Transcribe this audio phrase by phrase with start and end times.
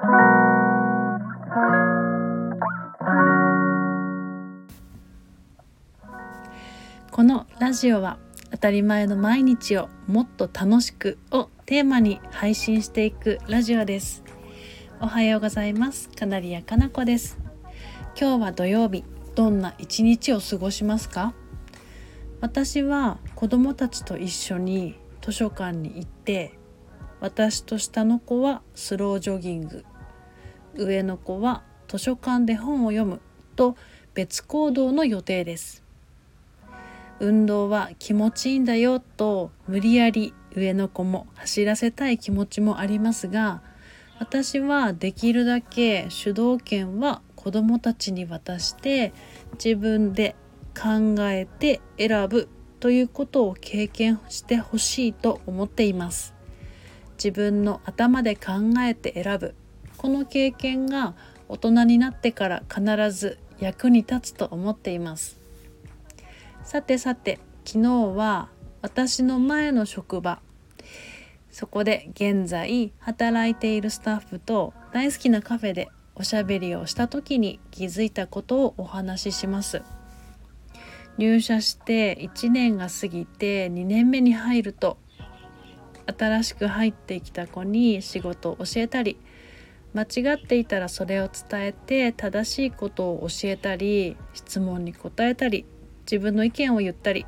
[0.00, 0.06] こ
[7.22, 8.18] のラジオは
[8.50, 14.24] 当たり前の毎日をもっと楽しくをテーマに配信していくラジオです。
[15.02, 16.08] おはようございます。
[16.18, 17.38] カナリアかなこです。
[18.18, 19.04] 今日は土曜日
[19.34, 21.34] どんな一日を過ごしますか？
[22.40, 26.58] 私は子供たちと一緒に図書館に行って
[27.20, 29.84] 私と下の子はスロージョギング。
[30.74, 33.20] 上の子は図書館で本を読む
[33.56, 33.76] と
[34.14, 35.82] 別行動の予定です。
[37.20, 43.62] 運動は気持ちいいんだよと無理やり上の子も走らせたい気持ちもありますが
[44.18, 49.12] 私はできるだけ主導権は子どもたちに渡して
[49.62, 50.34] 自分で
[50.74, 52.48] 考えて選ぶ
[52.80, 56.34] ということを経験してほしいと思っています。
[57.22, 59.54] 自分の頭で考えて選ぶ。
[60.00, 61.12] この経験が
[61.46, 65.38] 大人になってから必ず役に立つと思っています。
[66.64, 68.48] さてさて昨日は
[68.80, 70.40] 私の前の職場。
[71.50, 79.82] そこで現在働いているスタッフと大好きなカフェでおしゃべりをした時に気づいたことをお話しします。
[81.18, 84.96] 入社して1年が過ぎて2年目に入ると
[86.06, 89.18] 新しく入ってきた子に仕事を教えたり
[89.94, 95.64] 間違っていたらそれを伝えて正しいことを教えたり質問に答えたり
[96.02, 97.26] 自分の意見を言ったり。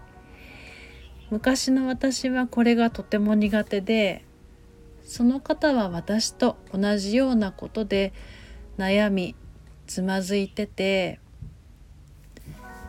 [1.33, 4.23] 昔の私はこれがとても苦手で
[5.03, 8.13] その方は私と同じようなことで
[8.77, 9.35] 悩み
[9.87, 11.21] つまずいてて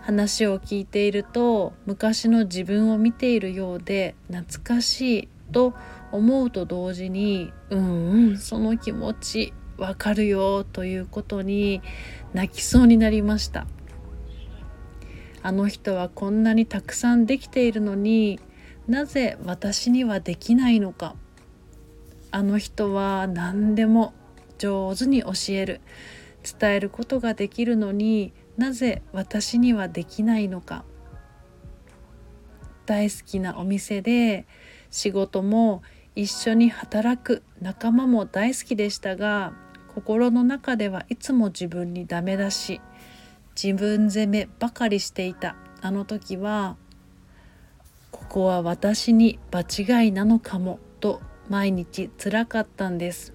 [0.01, 5.73] 話を聞いていると昔の自分を見ているようで懐かしいと
[6.11, 11.81] 思うと同時にうんうんその気持ちわかるよということに
[12.33, 13.67] 泣きそうになりました。
[15.41, 18.39] あの人はこんなにたくさんできているのに
[18.87, 21.17] なぜ私にはできないのか
[22.31, 24.13] あの人は何でも
[24.57, 25.81] 上手に教える
[26.59, 30.85] 伝えることができるのになぜ私にはできないのか
[32.85, 34.45] 大好きなお店で
[34.91, 35.81] 仕事も
[36.15, 39.51] 一緒に働く仲間も大好きでしたが
[39.95, 42.81] 心の中ではいつも自分にダメ出し
[43.61, 45.55] 自分責めばかりしていた。
[45.81, 46.77] あの時は
[48.11, 53.33] ここは私に場違いなのかもと毎日つらかったんです。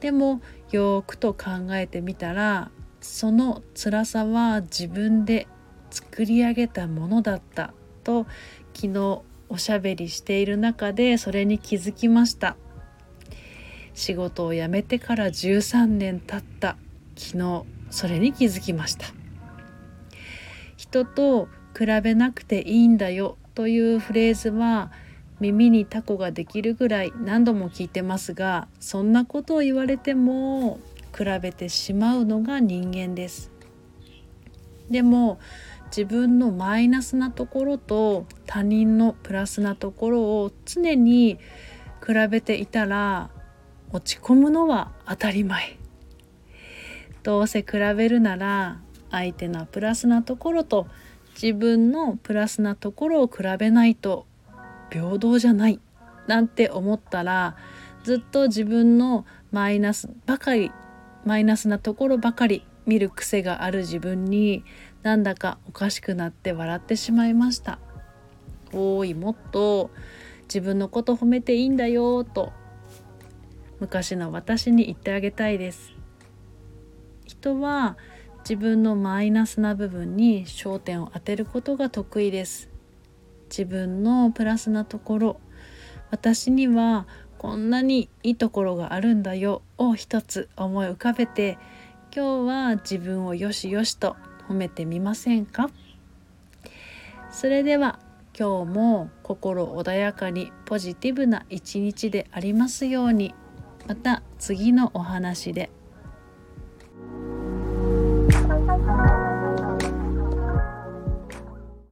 [0.00, 2.70] でもよくと考えてみたら
[3.00, 5.46] その辛さは自分で
[5.90, 8.26] 作り上げたものだったと
[8.74, 12.56] 昨日おしゃべりしている中でそれに気づきました。
[13.98, 16.76] 仕事を辞めてから13年経った。
[17.16, 19.06] 昨日それに気づきました。
[20.76, 23.36] 人と比べなくていいんだよ。
[23.56, 24.92] というフレーズは
[25.40, 30.78] 耳にタコができるぐらい何度も聞いてますがそんなことを言われても
[31.16, 33.50] 比べてしまうのが人間です。
[34.88, 35.40] でも
[35.86, 41.40] 自分のマイナスなところと他人のプラスなところを常に
[42.06, 43.30] 比べていたら
[43.92, 45.78] 落ち込むのは当たり前。
[47.22, 47.66] どうせ比
[47.96, 50.86] べるなら相手のプラスなところと
[51.40, 54.26] 自分のプラスなところを比べないと
[54.90, 55.80] 平等じゃない
[56.26, 57.56] なんて思ったら
[58.04, 60.72] ずっと自分のマイナスばかり
[61.24, 64.64] マイナスなところばかり見る癖がある自分に
[65.02, 67.78] なんだかおかしくなって笑ってしまいました。
[68.72, 69.90] おいもっと
[70.44, 72.52] 自分のこと褒めていいんだよと
[73.80, 75.92] 昔の私に言ってあげたいです。
[77.24, 77.96] 人は
[78.40, 82.70] 自分のマイナスな部分に焦点を当てることが得意です。
[83.50, 85.40] 自分のプラスなところ。
[86.10, 87.06] 私には
[87.36, 89.62] こんなにいいところがあるんだよ。
[89.76, 91.58] を一つ思い浮かべて
[92.14, 94.16] 今日は自分をよしよしと
[94.48, 95.70] 褒めてみませんか？
[97.30, 98.00] それでは
[98.38, 103.34] 今日も心穏やかにポジティブな一日でありますように。
[103.88, 105.70] また次のお話で。